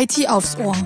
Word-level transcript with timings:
IT 0.00 0.28
aufs 0.28 0.56
Ohr. 0.58 0.76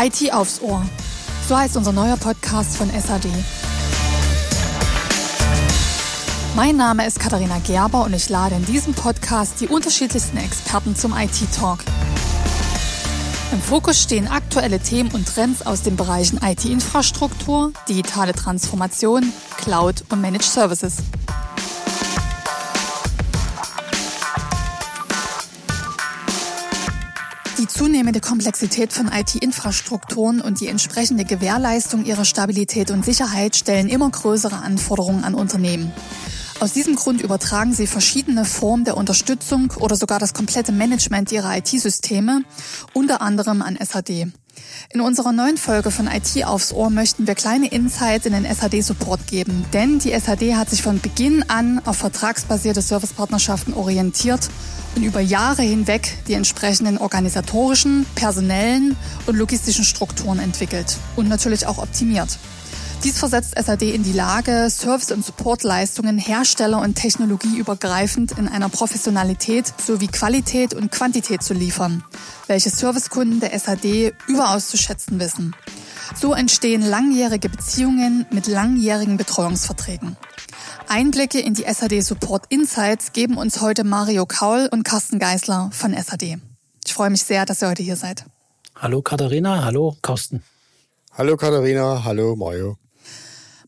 IT 0.00 0.32
aufs 0.32 0.60
Ohr. 0.60 0.82
So 1.48 1.56
heißt 1.56 1.76
unser 1.76 1.92
neuer 1.92 2.16
Podcast 2.16 2.76
von 2.76 2.90
SAD. 2.90 3.28
Mein 6.56 6.76
Name 6.76 7.06
ist 7.06 7.20
Katharina 7.20 7.60
Gerber 7.64 8.02
und 8.02 8.12
ich 8.12 8.28
lade 8.28 8.56
in 8.56 8.66
diesem 8.66 8.92
Podcast 8.92 9.60
die 9.60 9.68
unterschiedlichsten 9.68 10.38
Experten 10.38 10.96
zum 10.96 11.16
IT-Talk. 11.16 11.78
Im 13.52 13.60
Fokus 13.62 14.02
stehen 14.02 14.26
aktuelle 14.26 14.80
Themen 14.80 15.12
und 15.12 15.28
Trends 15.28 15.64
aus 15.64 15.82
den 15.82 15.94
Bereichen 15.94 16.40
IT-Infrastruktur, 16.42 17.72
digitale 17.88 18.32
Transformation, 18.32 19.32
Cloud 19.58 20.02
und 20.08 20.20
Managed 20.20 20.42
Services. 20.50 20.96
Die 27.68 27.74
zunehmende 27.74 28.20
Komplexität 28.20 28.94
von 28.94 29.08
IT-Infrastrukturen 29.12 30.40
und 30.40 30.60
die 30.60 30.68
entsprechende 30.68 31.26
Gewährleistung 31.26 32.06
ihrer 32.06 32.24
Stabilität 32.24 32.90
und 32.90 33.04
Sicherheit 33.04 33.56
stellen 33.56 33.90
immer 33.90 34.08
größere 34.08 34.56
Anforderungen 34.56 35.22
an 35.22 35.34
Unternehmen. 35.34 35.92
Aus 36.60 36.72
diesem 36.72 36.96
Grund 36.96 37.20
übertragen 37.20 37.74
sie 37.74 37.86
verschiedene 37.86 38.46
Formen 38.46 38.84
der 38.84 38.96
Unterstützung 38.96 39.70
oder 39.80 39.96
sogar 39.96 40.18
das 40.18 40.32
komplette 40.32 40.72
Management 40.72 41.30
ihrer 41.30 41.58
IT-Systeme, 41.58 42.42
unter 42.94 43.20
anderem 43.20 43.60
an 43.60 43.76
SAD. 43.78 44.32
In 44.90 45.00
unserer 45.00 45.32
neuen 45.32 45.56
Folge 45.56 45.90
von 45.90 46.06
IT 46.06 46.44
aufs 46.46 46.72
Ohr 46.72 46.90
möchten 46.90 47.26
wir 47.26 47.34
kleine 47.34 47.68
Insights 47.68 48.24
in 48.24 48.32
den 48.32 48.44
SAD-Support 48.44 49.26
geben, 49.26 49.64
denn 49.72 49.98
die 49.98 50.18
SAD 50.18 50.54
hat 50.54 50.70
sich 50.70 50.82
von 50.82 51.00
Beginn 51.00 51.44
an 51.48 51.80
auf 51.84 51.98
vertragsbasierte 51.98 52.80
Servicepartnerschaften 52.80 53.74
orientiert 53.74 54.48
und 54.96 55.02
über 55.02 55.20
Jahre 55.20 55.62
hinweg 55.62 56.16
die 56.26 56.32
entsprechenden 56.32 56.98
organisatorischen, 56.98 58.06
personellen 58.14 58.96
und 59.26 59.36
logistischen 59.36 59.84
Strukturen 59.84 60.38
entwickelt 60.38 60.96
und 61.16 61.28
natürlich 61.28 61.66
auch 61.66 61.78
optimiert. 61.78 62.38
Dies 63.04 63.16
versetzt 63.16 63.54
SAD 63.56 63.94
in 63.94 64.02
die 64.02 64.12
Lage, 64.12 64.68
Service- 64.70 65.12
und 65.12 65.24
Supportleistungen 65.24 66.18
hersteller- 66.18 66.82
und 66.82 66.96
technologieübergreifend 66.96 68.32
in 68.32 68.48
einer 68.48 68.68
Professionalität 68.68 69.72
sowie 69.80 70.08
Qualität 70.08 70.74
und 70.74 70.90
Quantität 70.90 71.44
zu 71.44 71.54
liefern, 71.54 72.02
welche 72.48 72.70
Servicekunden 72.70 73.38
der 73.38 73.56
SAD 73.56 74.14
überaus 74.26 74.68
zu 74.68 74.76
schätzen 74.76 75.20
wissen. 75.20 75.54
So 76.16 76.34
entstehen 76.34 76.82
langjährige 76.82 77.48
Beziehungen 77.48 78.26
mit 78.30 78.48
langjährigen 78.48 79.16
Betreuungsverträgen. 79.16 80.16
Einblicke 80.88 81.38
in 81.38 81.54
die 81.54 81.72
SAD 81.72 82.00
Support 82.00 82.46
Insights 82.48 83.12
geben 83.12 83.38
uns 83.38 83.60
heute 83.60 83.84
Mario 83.84 84.26
Kaul 84.26 84.68
und 84.72 84.82
Carsten 84.82 85.20
Geisler 85.20 85.70
von 85.72 85.94
SAD. 85.94 86.38
Ich 86.84 86.94
freue 86.94 87.10
mich 87.10 87.22
sehr, 87.22 87.46
dass 87.46 87.62
ihr 87.62 87.68
heute 87.68 87.82
hier 87.84 87.96
seid. 87.96 88.24
Hallo 88.74 89.02
Katharina, 89.02 89.64
hallo 89.64 89.96
Carsten. 90.02 90.42
Hallo 91.16 91.36
Katharina, 91.36 92.02
hallo 92.04 92.34
Mario. 92.34 92.76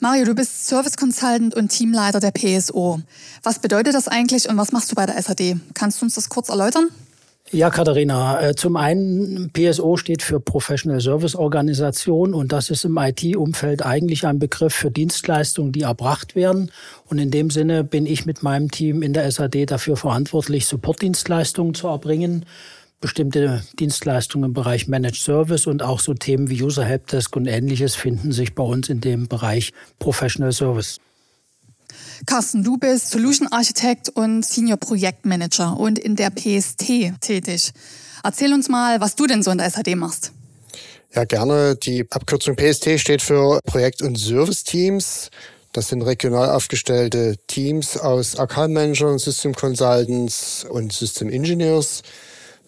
Mario, 0.02 0.24
du 0.24 0.34
bist 0.34 0.66
Service 0.66 0.96
Consultant 0.96 1.54
und 1.54 1.68
Teamleiter 1.68 2.20
der 2.20 2.30
PSO. 2.30 3.00
Was 3.42 3.58
bedeutet 3.58 3.92
das 3.92 4.08
eigentlich 4.08 4.48
und 4.48 4.56
was 4.56 4.72
machst 4.72 4.90
du 4.90 4.94
bei 4.94 5.04
der 5.04 5.20
SAD? 5.20 5.56
Kannst 5.74 6.00
du 6.00 6.06
uns 6.06 6.14
das 6.14 6.30
kurz 6.30 6.48
erläutern? 6.48 6.88
Ja, 7.50 7.68
Katharina, 7.68 8.40
äh, 8.40 8.54
zum 8.54 8.76
einen 8.76 9.50
PSO 9.52 9.98
steht 9.98 10.22
für 10.22 10.40
Professional 10.40 11.02
Service 11.02 11.34
Organisation 11.34 12.32
und 12.32 12.50
das 12.50 12.70
ist 12.70 12.86
im 12.86 12.96
IT-Umfeld 12.96 13.84
eigentlich 13.84 14.26
ein 14.26 14.38
Begriff 14.38 14.72
für 14.72 14.90
Dienstleistungen, 14.90 15.70
die 15.70 15.82
erbracht 15.82 16.34
werden. 16.34 16.70
Und 17.04 17.18
in 17.18 17.30
dem 17.30 17.50
Sinne 17.50 17.84
bin 17.84 18.06
ich 18.06 18.24
mit 18.24 18.42
meinem 18.42 18.70
Team 18.70 19.02
in 19.02 19.12
der 19.12 19.30
SAD 19.30 19.66
dafür 19.66 19.98
verantwortlich, 19.98 20.66
Supportdienstleistungen 20.66 21.74
zu 21.74 21.88
erbringen 21.88 22.46
bestimmte 23.00 23.62
Dienstleistungen 23.78 24.50
im 24.50 24.52
Bereich 24.52 24.88
Managed 24.88 25.22
Service 25.22 25.66
und 25.66 25.82
auch 25.82 26.00
so 26.00 26.14
Themen 26.14 26.50
wie 26.50 26.62
User 26.62 26.84
Helpdesk 26.84 27.34
und 27.36 27.46
ähnliches 27.46 27.94
finden 27.94 28.32
sich 28.32 28.54
bei 28.54 28.62
uns 28.62 28.88
in 28.88 29.00
dem 29.00 29.28
Bereich 29.28 29.72
Professional 29.98 30.52
Service. 30.52 30.98
Carsten, 32.26 32.62
du 32.62 32.76
bist 32.76 33.10
Solution 33.10 33.48
Architect 33.50 34.10
und 34.10 34.44
Senior 34.44 34.76
Projektmanager 34.76 35.78
und 35.78 35.98
in 35.98 36.16
der 36.16 36.30
PST 36.30 37.18
tätig. 37.20 37.72
Erzähl 38.22 38.52
uns 38.52 38.68
mal, 38.68 39.00
was 39.00 39.16
du 39.16 39.26
denn 39.26 39.42
so 39.42 39.50
in 39.50 39.58
der 39.58 39.70
SAD 39.70 39.96
machst. 39.96 40.32
Ja, 41.14 41.24
gerne. 41.24 41.76
Die 41.76 42.06
Abkürzung 42.10 42.54
PST 42.54 43.00
steht 43.00 43.22
für 43.22 43.60
Projekt- 43.64 44.02
und 44.02 44.16
Service-Teams. 44.16 45.30
Das 45.72 45.88
sind 45.88 46.02
regional 46.02 46.50
aufgestellte 46.50 47.36
Teams 47.46 47.96
aus 47.96 48.38
Account 48.38 48.74
Managern, 48.74 49.18
System 49.18 49.54
Consultants 49.54 50.66
und 50.68 50.92
System 50.92 51.30
Engineers. 51.30 52.02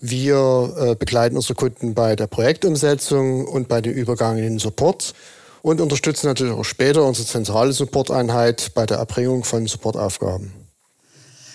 Wir 0.05 0.75
äh, 0.77 0.95
begleiten 0.97 1.37
unsere 1.37 1.55
Kunden 1.55 1.95
bei 1.95 2.17
der 2.17 2.27
Projektumsetzung 2.27 3.47
und 3.47 3.69
bei 3.69 3.81
dem 3.81 3.93
Übergang 3.93 4.37
in 4.37 4.43
den 4.43 4.59
Support 4.59 5.15
und 5.63 5.81
unterstützen 5.81 6.27
natürlich 6.27 6.53
auch 6.55 6.65
später 6.65 7.05
unsere 7.05 7.29
zentrale 7.29 7.73
Supporteinheit 7.73 8.73
bei 8.75 8.85
der 8.85 8.97
Erbringung 8.97 9.45
von 9.45 9.65
Supportaufgaben. 9.65 10.53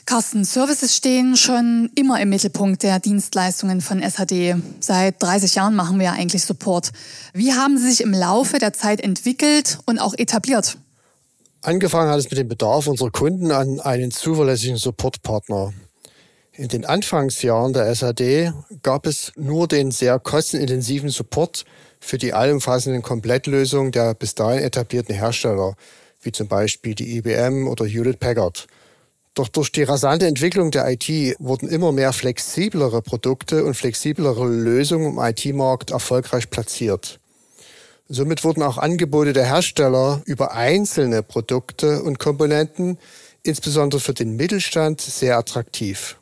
Carsten, 0.06 0.46
Services 0.46 0.96
stehen 0.96 1.36
schon 1.36 1.92
immer 1.96 2.22
im 2.22 2.30
Mittelpunkt 2.30 2.84
der 2.84 3.02
Dienstleistungen 3.02 3.82
von 3.82 4.02
SAD. 4.02 4.56
Seit 4.80 5.22
30 5.22 5.56
Jahren 5.56 5.76
machen 5.76 6.00
wir 6.00 6.14
eigentlich 6.14 6.46
Support. 6.46 6.92
Wie 7.34 7.52
haben 7.52 7.78
sie 7.78 7.90
sich 7.90 8.00
im 8.00 8.14
Laufe 8.14 8.60
der 8.60 8.72
Zeit 8.72 9.02
entwickelt 9.02 9.80
und 9.86 10.00
auch 10.00 10.14
etabliert? 10.18 10.78
Angefangen 11.62 12.10
hat 12.10 12.20
es 12.20 12.30
mit 12.30 12.40
dem 12.40 12.48
Bedarf 12.48 12.88
unserer 12.88 13.12
Kunden 13.12 13.52
an 13.52 13.82
einen 13.82 14.12
zuverlässigen 14.12 14.78
Supportpartner. 14.78 15.74
In 16.58 16.70
den 16.70 16.86
Anfangsjahren 16.86 17.72
der 17.72 17.94
SAD 17.94 18.52
gab 18.82 19.06
es 19.06 19.32
nur 19.36 19.68
den 19.68 19.92
sehr 19.92 20.18
kostenintensiven 20.18 21.10
Support 21.10 21.66
für 22.00 22.18
die 22.18 22.34
allumfassenden 22.34 23.04
Komplettlösungen 23.04 23.92
der 23.92 24.16
bis 24.16 24.34
dahin 24.34 24.64
etablierten 24.64 25.14
Hersteller, 25.14 25.76
wie 26.24 26.32
zum 26.32 26.48
Beispiel 26.48 26.96
die 26.96 27.18
IBM 27.18 27.68
oder 27.68 27.86
Hewlett 27.86 28.20
Packard. 28.20 28.66
Doch 29.36 29.50
durch 29.50 29.72
die 29.72 29.84
rasante 29.84 30.26
Entwicklung 30.26 30.72
der 30.72 30.90
IT 30.90 31.08
wurden 31.38 31.70
immer 31.70 31.92
mehr 31.92 32.12
flexiblere 32.12 33.04
Produkte 33.04 33.64
und 33.64 33.76
flexiblere 33.76 34.48
Lösungen 34.48 35.12
im 35.12 35.20
IT-Markt 35.20 35.92
erfolgreich 35.92 36.50
platziert. 36.50 37.20
Somit 38.10 38.44
wurden 38.44 38.64
auch 38.64 38.80
Angebote 38.80 39.34
der 39.34 39.46
Hersteller 39.46 40.24
über 40.26 40.54
einzelne 40.56 41.22
Produkte 41.22 42.02
und 42.02 42.18
Komponenten, 42.18 42.98
insbesondere 43.44 44.02
für 44.02 44.16
den 44.16 44.36
Mittelstand, 44.36 45.02
sehr 45.02 45.38
attraktiv. 45.38 46.18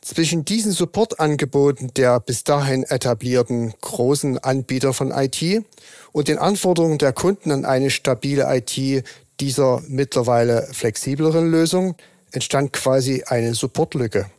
Zwischen 0.00 0.44
diesen 0.44 0.72
Supportangeboten 0.72 1.92
der 1.94 2.20
bis 2.20 2.44
dahin 2.44 2.84
etablierten 2.84 3.74
großen 3.80 4.38
Anbieter 4.38 4.94
von 4.94 5.10
IT 5.10 5.64
und 6.12 6.28
den 6.28 6.38
Anforderungen 6.38 6.98
der 6.98 7.12
Kunden 7.12 7.50
an 7.50 7.64
eine 7.64 7.90
stabile 7.90 8.46
IT 8.48 9.04
dieser 9.40 9.82
mittlerweile 9.86 10.68
flexibleren 10.72 11.50
Lösung 11.50 11.96
entstand 12.32 12.72
quasi 12.72 13.24
eine 13.26 13.54
Supportlücke. 13.54 14.30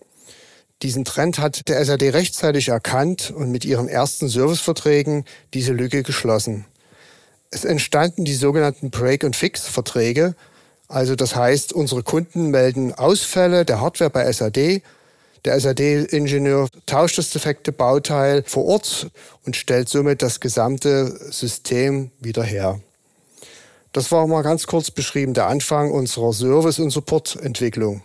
Diesen 0.82 1.04
Trend 1.04 1.40
hat 1.40 1.68
der 1.68 1.84
SAD 1.84 2.14
rechtzeitig 2.14 2.70
erkannt 2.70 3.32
und 3.36 3.52
mit 3.52 3.66
ihren 3.66 3.90
ersten 3.90 4.30
Serviceverträgen 4.30 5.26
diese 5.54 5.74
Lücke 5.74 6.04
geschlossen. 6.04 6.66
Es 7.52 7.66
entstanden 7.66 8.24
die 8.24 8.36
sogenannten 8.36 8.90
Break- 8.90 9.26
and 9.26 9.36
Fix-Verträge. 9.36 10.36
Also 10.88 11.16
das 11.16 11.36
heißt, 11.36 11.74
unsere 11.74 12.04
Kunden 12.04 12.48
melden 12.48 12.94
Ausfälle 12.94 13.66
der 13.66 13.82
Hardware 13.82 14.10
bei 14.10 14.32
SAD 14.32 14.82
der 15.46 15.60
SAD-Ingenieur 15.60 16.68
tauscht 16.86 17.18
das 17.18 17.30
defekte 17.30 17.72
Bauteil 17.72 18.44
vor 18.46 18.66
Ort 18.66 19.10
und 19.46 19.56
stellt 19.56 19.90
somit 19.90 20.22
das 20.22 20.40
gesamte 20.40 21.18
System 21.32 22.12
wieder 22.20 22.44
her. 22.44 22.80
Das 23.92 24.12
war 24.12 24.28
mal 24.28 24.44
ganz 24.44 24.68
kurz 24.68 24.92
beschrieben 24.92 25.34
der 25.34 25.48
Anfang 25.48 25.92
unserer 25.92 26.34
Service- 26.34 26.80
und 26.80 26.92
Supportentwicklung. 26.92 28.04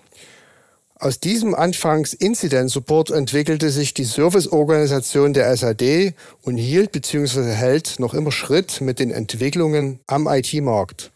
Aus 0.96 1.20
diesem 1.20 1.54
Anfangs-Incident-Support 1.54 3.10
entwickelte 3.10 3.70
sich 3.70 3.92
die 3.92 4.04
Serviceorganisation 4.04 5.34
der 5.34 5.54
SAD 5.54 6.14
und 6.42 6.56
hielt 6.56 6.92
bzw. 6.92 7.52
hält 7.52 7.98
noch 7.98 8.14
immer 8.14 8.32
Schritt 8.32 8.80
mit 8.80 9.00
den 9.00 9.10
Entwicklungen 9.10 10.00
am 10.06 10.26
IT-Markt. 10.26 11.10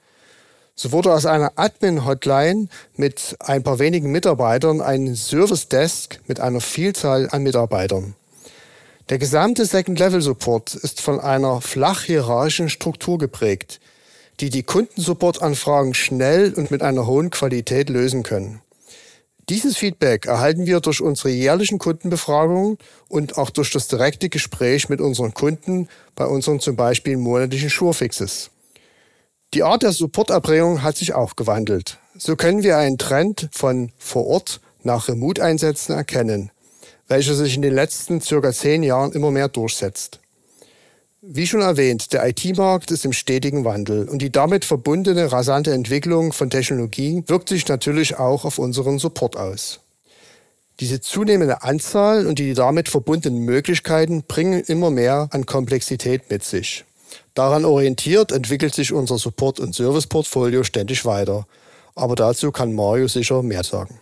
So 0.80 0.92
wurde 0.92 1.12
aus 1.12 1.26
einer 1.26 1.54
Admin-Hotline 1.56 2.68
mit 2.94 3.36
ein 3.40 3.64
paar 3.64 3.80
wenigen 3.80 4.12
Mitarbeitern 4.12 4.80
ein 4.80 5.16
Service-Desk 5.16 6.20
mit 6.28 6.38
einer 6.38 6.60
Vielzahl 6.60 7.28
an 7.32 7.42
Mitarbeitern. 7.42 8.14
Der 9.08 9.18
gesamte 9.18 9.66
Second-Level-Support 9.66 10.76
ist 10.76 11.00
von 11.00 11.18
einer 11.18 11.60
flach 11.60 12.04
hierarchischen 12.04 12.68
Struktur 12.68 13.18
geprägt, 13.18 13.80
die 14.38 14.50
die 14.50 14.62
Kundensupport-Anfragen 14.62 15.94
schnell 15.94 16.54
und 16.54 16.70
mit 16.70 16.82
einer 16.82 17.08
hohen 17.08 17.30
Qualität 17.30 17.88
lösen 17.88 18.22
können. 18.22 18.60
Dieses 19.48 19.76
Feedback 19.76 20.26
erhalten 20.26 20.66
wir 20.66 20.78
durch 20.78 21.00
unsere 21.00 21.30
jährlichen 21.30 21.80
Kundenbefragungen 21.80 22.78
und 23.08 23.36
auch 23.36 23.50
durch 23.50 23.72
das 23.72 23.88
direkte 23.88 24.28
Gespräch 24.28 24.88
mit 24.88 25.00
unseren 25.00 25.34
Kunden 25.34 25.88
bei 26.14 26.26
unseren 26.26 26.60
zum 26.60 26.76
Beispiel 26.76 27.16
monatlichen 27.16 27.68
Surefixes. 27.68 28.50
Die 29.54 29.62
Art 29.62 29.82
der 29.82 29.92
Supporterbringung 29.92 30.82
hat 30.82 30.98
sich 30.98 31.14
auch 31.14 31.34
gewandelt. 31.34 31.98
So 32.18 32.36
können 32.36 32.62
wir 32.62 32.76
einen 32.76 32.98
Trend 32.98 33.48
von 33.50 33.92
vor 33.96 34.26
Ort 34.26 34.60
nach 34.82 35.08
Remote-Einsätzen 35.08 35.94
erkennen, 35.94 36.50
welcher 37.06 37.34
sich 37.34 37.56
in 37.56 37.62
den 37.62 37.74
letzten 37.74 38.20
circa 38.20 38.52
zehn 38.52 38.82
Jahren 38.82 39.12
immer 39.12 39.30
mehr 39.30 39.48
durchsetzt. 39.48 40.20
Wie 41.22 41.46
schon 41.46 41.62
erwähnt, 41.62 42.12
der 42.12 42.28
IT-Markt 42.28 42.90
ist 42.90 43.06
im 43.06 43.14
stetigen 43.14 43.64
Wandel 43.64 44.06
und 44.08 44.20
die 44.20 44.30
damit 44.30 44.66
verbundene 44.66 45.32
rasante 45.32 45.72
Entwicklung 45.72 46.32
von 46.32 46.50
Technologien 46.50 47.26
wirkt 47.26 47.48
sich 47.48 47.66
natürlich 47.68 48.18
auch 48.18 48.44
auf 48.44 48.58
unseren 48.58 48.98
Support 48.98 49.36
aus. 49.36 49.80
Diese 50.78 51.00
zunehmende 51.00 51.62
Anzahl 51.62 52.26
und 52.26 52.38
die 52.38 52.52
damit 52.52 52.88
verbundenen 52.90 53.40
Möglichkeiten 53.40 54.22
bringen 54.22 54.60
immer 54.60 54.90
mehr 54.90 55.28
an 55.32 55.46
Komplexität 55.46 56.30
mit 56.30 56.44
sich. 56.44 56.84
Daran 57.38 57.64
orientiert 57.64 58.32
entwickelt 58.32 58.74
sich 58.74 58.92
unser 58.92 59.16
Support- 59.16 59.60
und 59.60 59.72
Service-Portfolio 59.72 60.64
ständig 60.64 61.04
weiter. 61.04 61.46
Aber 61.94 62.16
dazu 62.16 62.50
kann 62.50 62.72
Mario 62.72 63.06
sicher 63.06 63.44
mehr 63.44 63.62
sagen. 63.62 64.00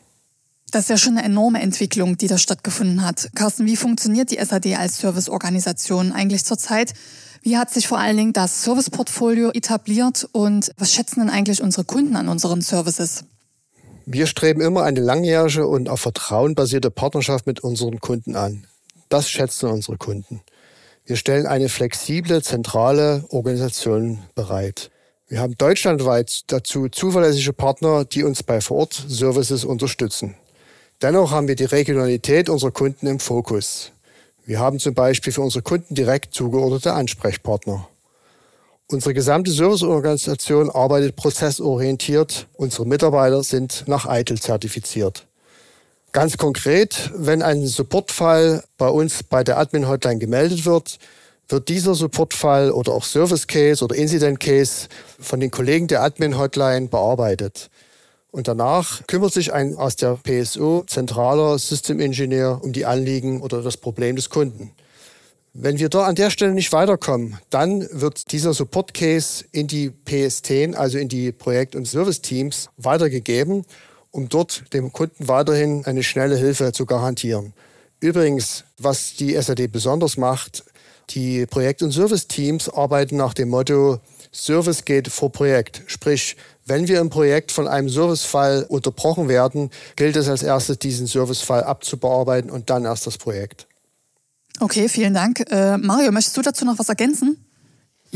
Das 0.71 0.85
ist 0.85 0.89
ja 0.89 0.97
schon 0.97 1.19
eine 1.19 1.27
enorme 1.27 1.61
Entwicklung, 1.61 2.17
die 2.17 2.29
da 2.29 2.39
stattgefunden 2.39 3.05
hat. 3.05 3.29
Carsten, 3.35 3.67
wie 3.67 3.77
funktioniert 3.77 4.31
die 4.31 4.43
SAD 4.43 4.77
als 4.77 5.01
Serviceorganisation 5.01 6.13
eigentlich 6.13 6.47
zurzeit? 6.47 6.95
Wie 7.43 7.59
hat 7.59 7.71
sich 7.71 7.89
vor 7.89 7.99
allen 7.99 8.17
Dingen 8.17 8.33
das 8.33 8.65
Serviceportfolio 8.65 9.51
etabliert 9.51 10.27
und 10.33 10.73
was 10.79 10.95
schätzen 10.95 11.21
denn 11.21 11.29
eigentlich 11.29 11.61
unsere 11.61 11.85
Kunden 11.85 12.17
an 12.17 12.29
unseren 12.29 12.63
Services? 12.63 13.25
Wir 14.07 14.27
streben 14.27 14.63
immer 14.63 14.85
eine 14.85 15.01
langjährige 15.01 15.67
und 15.67 15.91
auf 15.91 16.01
Vertrauen 16.01 16.55
basierte 16.55 16.91
Partnerschaft 16.91 17.47
mit 17.47 17.61
unseren 17.61 18.01
Kunden 18.01 18.35
an. 18.35 18.67
Das 19.11 19.29
schätzen 19.29 19.69
unsere 19.69 19.99
Kunden. 19.99 20.41
Wir 21.09 21.15
stellen 21.15 21.47
eine 21.47 21.69
flexible, 21.69 22.43
zentrale 22.43 23.25
Organisation 23.29 24.25
bereit. 24.35 24.91
Wir 25.29 25.39
haben 25.39 25.57
deutschlandweit 25.57 26.43
dazu 26.49 26.89
zuverlässige 26.89 27.53
Partner, 27.53 28.05
die 28.05 28.25
uns 28.25 28.43
bei 28.43 28.61
Vor-Ort-Services 28.61 29.65
unterstützen. 29.65 30.35
Dennoch 31.03 31.31
haben 31.31 31.47
wir 31.47 31.55
die 31.55 31.65
Regionalität 31.65 32.49
unserer 32.49 32.73
Kunden 32.73 33.07
im 33.07 33.21
Fokus. 33.21 33.93
Wir 34.47 34.59
haben 34.59 34.81
zum 34.81 34.95
Beispiel 34.95 35.33
für 35.33 35.43
unsere 35.43 35.63
Kunden 35.63 35.95
direkt 35.95 36.35
zugeordnete 36.35 36.93
Ansprechpartner. 36.93 37.87
Unsere 38.89 39.15
gesamte 39.15 39.53
Serviceorganisation 39.53 40.71
arbeitet 40.71 41.15
prozessorientiert. 41.15 42.49
Unsere 42.55 42.85
Mitarbeiter 42.85 43.45
sind 43.45 43.85
nach 43.87 44.13
ITIL 44.13 44.41
zertifiziert. 44.41 45.29
Ganz 46.17 46.39
konkret, 46.39 47.11
wenn 47.15 47.43
ein 47.43 47.67
Supportfall 47.67 48.65
bei 48.79 48.89
uns 48.89 49.23
bei 49.23 49.45
der 49.45 49.59
Admin 49.59 49.87
Hotline 49.87 50.19
gemeldet 50.19 50.65
wird, 50.65 50.99
wird 51.51 51.69
dieser 51.69 51.95
Supportfall 51.95 52.71
oder 52.71 52.93
auch 52.93 53.05
Service 53.05 53.47
Case 53.47 53.85
oder 53.85 53.97
Incident 53.97 54.41
Case 54.41 54.89
von 55.21 55.41
den 55.41 55.51
Kollegen 55.51 55.89
der 55.89 56.01
Admin 56.03 56.39
Hotline 56.39 56.89
bearbeitet. 56.89 57.69
Und 58.31 58.49
danach 58.49 59.07
kümmert 59.07 59.35
sich 59.35 59.53
ein 59.53 59.77
aus 59.77 59.97
der 59.97 60.17
PSO 60.17 60.85
zentraler 60.87 61.59
System 61.59 62.01
Engineer 62.01 62.61
um 62.63 62.73
die 62.73 62.87
Anliegen 62.87 63.43
oder 63.43 63.61
das 63.61 63.77
Problem 63.77 64.17
des 64.17 64.31
Kunden. 64.31 64.71
Wenn 65.53 65.79
wir 65.79 65.91
da 65.91 66.07
an 66.07 66.15
der 66.15 66.31
Stelle 66.31 66.53
nicht 66.53 66.73
weiterkommen, 66.73 67.37
dann 67.51 67.87
wird 67.93 68.33
dieser 68.33 68.55
Support 68.55 68.95
Case 68.95 69.45
in 69.53 69.67
die 69.67 69.91
PST, 69.91 70.77
also 70.77 70.97
in 70.97 71.11
die 71.11 71.31
Projekt- 71.33 71.77
und 71.77 71.87
Service-Teams, 71.87 72.71
weitergegeben, 72.79 73.67
um 74.17 74.29
dort 74.29 74.73
dem 74.73 74.93
Kunden 74.93 75.29
weiterhin 75.29 75.85
eine 75.85 76.03
schnelle 76.03 76.37
Hilfe 76.37 76.73
zu 76.73 76.87
garantieren. 76.87 77.53
Übrigens, 78.01 78.65
was 78.79 79.15
die 79.15 79.41
SAD 79.41 79.69
besonders 79.69 80.17
macht, 80.17 80.65
die 81.11 81.47
Projekt- 81.47 81.83
und 81.83 81.93
Service-Teams 81.93 82.69
arbeiten 82.69 83.17
nach 83.17 83.35
dem 83.35 83.51
Motto 83.51 84.01
Service 84.33 84.85
geht 84.85 85.09
vor 85.09 85.31
Projekt. 85.33 85.83
Sprich, 85.87 86.37
wenn 86.67 86.89
wir 86.89 87.01
im 87.01 87.11
Projekt 87.11 87.53
von 87.53 87.69
einem 87.69 87.89
Servicefall 87.89 88.67
unterbrochen 88.69 89.29
werden, 89.29 89.71
gilt 89.95 90.17
es 90.17 90.29
als 90.29 90.43
erstes, 90.43 90.79
diesen 90.79 91.07
Servicefall 91.07 91.63
abzubearbeiten 91.63 92.51
und 92.51 92.69
dann 92.69 92.85
erst 92.85 93.07
das 93.07 93.19
Projekt. 93.19 93.67
Okay, 94.61 94.89
vielen 94.89 95.15
Dank. 95.15 95.45
Äh, 95.51 95.79
Mario, 95.79 96.13
möchtest 96.13 96.37
du 96.37 96.43
dazu 96.43 96.65
noch 96.65 96.79
was 96.79 96.89
ergänzen? 96.89 97.46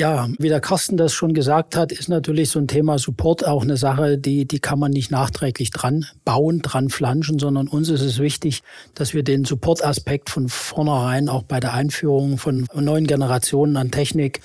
Ja, 0.00 0.30
wie 0.38 0.48
der 0.48 0.62
Carsten 0.62 0.96
das 0.96 1.12
schon 1.12 1.34
gesagt 1.34 1.76
hat, 1.76 1.92
ist 1.92 2.08
natürlich 2.08 2.48
so 2.48 2.58
ein 2.58 2.68
Thema 2.68 2.98
Support 2.98 3.46
auch 3.46 3.64
eine 3.64 3.76
Sache, 3.76 4.16
die, 4.16 4.46
die 4.46 4.58
kann 4.58 4.78
man 4.78 4.92
nicht 4.92 5.10
nachträglich 5.10 5.72
dran 5.72 6.06
bauen, 6.24 6.62
dran 6.62 6.88
flanschen, 6.88 7.38
sondern 7.38 7.68
uns 7.68 7.90
ist 7.90 8.00
es 8.00 8.18
wichtig, 8.18 8.62
dass 8.94 9.12
wir 9.12 9.22
den 9.22 9.44
Support-Aspekt 9.44 10.30
von 10.30 10.48
vornherein 10.48 11.28
auch 11.28 11.42
bei 11.42 11.60
der 11.60 11.74
Einführung 11.74 12.38
von 12.38 12.66
neuen 12.72 13.06
Generationen 13.06 13.76
an 13.76 13.90
Technik 13.90 14.40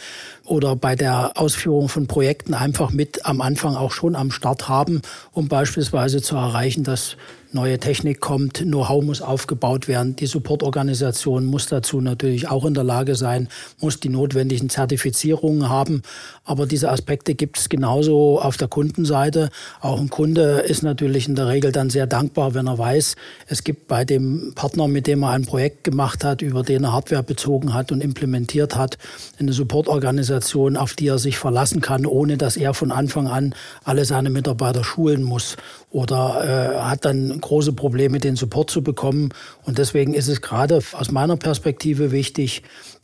oder 0.46 0.76
bei 0.76 0.96
der 0.96 1.34
Ausführung 1.36 1.90
von 1.90 2.08
Projekten 2.08 2.54
einfach 2.54 2.92
mit 2.92 3.26
am 3.26 3.42
Anfang 3.42 3.76
auch 3.76 3.92
schon 3.92 4.16
am 4.16 4.32
Start 4.32 4.70
haben, 4.70 5.02
um 5.32 5.48
beispielsweise 5.48 6.22
zu 6.22 6.36
erreichen, 6.36 6.84
dass 6.84 7.18
neue 7.56 7.80
Technik 7.80 8.20
kommt, 8.20 8.58
Know-how 8.58 9.04
muss 9.04 9.22
aufgebaut 9.22 9.88
werden, 9.88 10.16
die 10.16 10.28
Supportorganisation 10.28 11.46
muss 11.46 11.68
dazu 11.68 12.02
natürlich 12.02 12.50
auch 12.50 12.66
in 12.66 12.74
der 12.74 12.84
Lage 12.84 13.16
sein, 13.16 13.48
muss 13.80 14.00
die 14.00 14.10
notwendigen 14.10 14.70
Zertifizierungen 14.70 15.70
haben. 15.70 16.04
Aber 16.44 16.68
diese 16.68 16.92
Aspekte 16.92 17.34
gibt 17.34 17.58
es 17.58 17.70
genauso 17.70 18.42
auf 18.42 18.58
der 18.58 18.68
Kundenseite. 18.68 19.50
Auch 19.80 20.00
ein 20.00 20.10
Kunde 20.10 20.60
ist 20.68 20.84
natürlich 20.84 21.28
in 21.28 21.36
der 21.36 21.48
Regel 21.48 21.72
dann 21.72 21.90
sehr 21.90 22.08
dankbar, 22.08 22.54
wenn 22.54 22.68
er 22.68 22.78
weiß, 22.78 23.16
es 23.48 23.64
gibt 23.64 23.88
bei 23.88 24.04
dem 24.04 24.52
Partner, 24.54 24.88
mit 24.88 25.08
dem 25.08 25.24
er 25.24 25.30
ein 25.32 25.46
Projekt 25.46 25.86
gemacht 25.86 26.26
hat, 26.26 26.42
über 26.42 26.62
den 26.62 26.84
er 26.84 26.92
Hardware 26.92 27.24
bezogen 27.24 27.74
hat 27.74 27.92
und 27.92 28.02
implementiert 28.02 28.76
hat, 28.76 28.98
eine 29.40 29.54
Supportorganisation, 29.54 30.35
auf 30.78 30.94
die 30.94 31.08
er 31.08 31.20
sich 31.20 31.38
verlassen 31.38 31.82
kann, 31.82 32.06
ohne 32.06 32.38
dass 32.38 32.58
er 32.58 32.74
von 32.74 32.92
Anfang 32.92 33.28
an 33.28 33.56
alle 33.84 34.06
seine 34.06 34.30
Mitarbeiter 34.30 34.84
schulen 34.84 35.24
muss 35.24 35.58
oder 35.92 36.76
äh, 36.76 36.80
hat 36.82 37.06
dann 37.06 37.40
große 37.40 37.74
Probleme, 37.74 38.20
den 38.20 38.36
Support 38.36 38.70
zu 38.70 38.82
bekommen. 38.82 39.30
Und 39.64 39.78
deswegen 39.78 40.14
ist 40.14 40.28
es 40.28 40.42
gerade 40.42 40.80
aus 40.94 41.12
meiner 41.12 41.38
Perspektive 41.38 42.12
wichtig, 42.12 42.64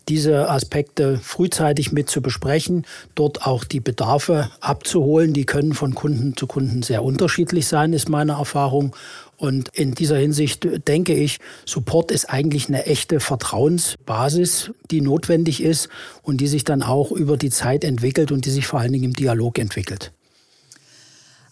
diese 0.10 0.50
Aspekte 0.50 1.20
frühzeitig 1.22 1.92
mit 1.92 2.10
zu 2.10 2.22
besprechen, 2.22 2.86
dort 3.16 3.46
auch 3.46 3.64
die 3.64 3.80
Bedarfe 3.80 4.50
abzuholen. 4.60 5.34
Die 5.34 5.46
können 5.46 5.74
von 5.74 5.94
Kunden 5.94 6.36
zu 6.36 6.48
Kunden 6.48 6.82
sehr 6.82 7.04
unterschiedlich 7.04 7.68
sein, 7.68 7.94
ist 7.94 8.10
meine 8.10 8.34
Erfahrung. 8.34 8.96
Und 9.42 9.70
in 9.74 9.96
dieser 9.96 10.18
Hinsicht 10.18 10.68
denke 10.88 11.16
ich, 11.16 11.40
Support 11.66 12.12
ist 12.12 12.26
eigentlich 12.26 12.68
eine 12.68 12.86
echte 12.86 13.20
Vertrauensbasis, 13.20 14.70
die 14.92 15.02
notwendig 15.02 15.64
ist 15.64 15.90
und 16.22 16.42
die 16.42 16.48
sich 16.48 16.64
dann 16.64 16.84
auch 16.84 17.12
über 17.12 17.38
die 17.38 17.50
Zeit 17.50 17.84
entwickelt 17.84 18.32
und 18.32 18.46
die 18.46 18.52
sich 18.52 18.68
vor 18.68 18.80
allen 18.80 18.94
Dingen 18.94 19.06
im 19.06 19.14
Dialog 19.14 19.58
entwickelt. 19.58 20.12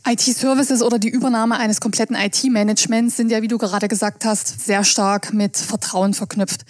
IT-Services 0.06 0.84
oder 0.84 1.00
die 1.00 1.10
Übernahme 1.10 1.58
eines 1.58 1.82
kompletten 1.82 2.16
IT-Managements 2.16 3.18
sind 3.18 3.32
ja, 3.32 3.42
wie 3.42 3.48
du 3.48 3.58
gerade 3.58 3.88
gesagt 3.88 4.24
hast, 4.24 4.64
sehr 4.64 4.84
stark 4.84 5.34
mit 5.34 5.58
Vertrauen 5.58 6.14
verknüpft. 6.14 6.66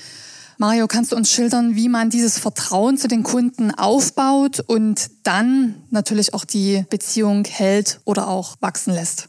Mario, 0.58 0.88
kannst 0.88 1.12
du 1.12 1.18
uns 1.18 1.30
schildern, 1.30 1.76
wie 1.76 1.90
man 1.90 2.10
dieses 2.10 2.40
Vertrauen 2.40 2.98
zu 2.98 3.10
den 3.10 3.24
Kunden 3.24 3.72
aufbaut 3.72 4.62
und 4.62 5.12
dann 5.24 5.76
natürlich 5.90 6.34
auch 6.34 6.46
die 6.46 6.86
Beziehung 6.90 7.44
hält 7.44 8.00
oder 8.06 8.30
auch 8.30 8.56
wachsen 8.62 8.94
lässt? 8.94 9.28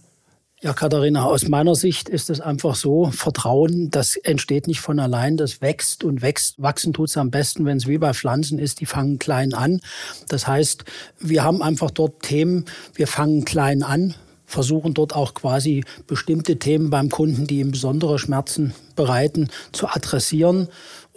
Ja, 0.62 0.74
Katharina, 0.74 1.24
aus 1.24 1.48
meiner 1.48 1.74
Sicht 1.74 2.10
ist 2.10 2.28
es 2.28 2.42
einfach 2.42 2.74
so, 2.74 3.10
Vertrauen, 3.10 3.90
das 3.90 4.16
entsteht 4.16 4.66
nicht 4.66 4.82
von 4.82 4.98
allein, 4.98 5.38
das 5.38 5.62
wächst 5.62 6.04
und 6.04 6.20
wächst. 6.20 6.60
Wachsen 6.60 6.92
tut 6.92 7.08
es 7.08 7.16
am 7.16 7.30
besten, 7.30 7.64
wenn 7.64 7.78
es 7.78 7.86
wie 7.86 7.96
bei 7.96 8.12
Pflanzen 8.12 8.58
ist, 8.58 8.80
die 8.80 8.84
fangen 8.84 9.18
klein 9.18 9.54
an. 9.54 9.80
Das 10.28 10.46
heißt, 10.46 10.84
wir 11.18 11.44
haben 11.44 11.62
einfach 11.62 11.90
dort 11.90 12.20
Themen, 12.20 12.66
wir 12.92 13.06
fangen 13.06 13.46
klein 13.46 13.82
an, 13.82 14.14
versuchen 14.44 14.92
dort 14.92 15.16
auch 15.16 15.32
quasi 15.32 15.82
bestimmte 16.06 16.58
Themen 16.58 16.90
beim 16.90 17.08
Kunden, 17.08 17.46
die 17.46 17.60
ihm 17.60 17.70
besondere 17.70 18.18
Schmerzen 18.18 18.74
bereiten, 18.96 19.48
zu 19.72 19.88
adressieren 19.88 20.68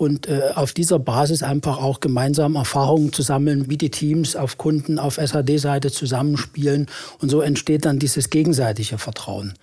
und 0.04 0.28
äh, 0.28 0.52
auf 0.56 0.74
dieser 0.74 1.00
Basis 1.00 1.42
einfach 1.44 1.78
auch 1.78 2.00
gemeinsam 2.00 2.56
Erfahrungen 2.56 3.12
zu 3.12 3.22
sammeln, 3.22 3.70
wie 3.70 3.78
die 3.78 3.90
Teams 3.90 4.36
auf 4.36 4.58
Kunden, 4.58 5.00
auf 5.00 5.16
SAD-Seite 5.16 5.92
zusammenspielen. 5.92 6.88
Und 7.20 7.30
so 7.30 7.42
entsteht 7.42 7.86
dann 7.86 8.00
dieses 8.00 8.30
gegenseitige 8.30 8.98
Vertrauen. 8.98 9.54